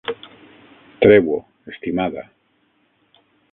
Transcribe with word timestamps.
Treu-ho, 1.03 1.37
estimada. 1.73 2.25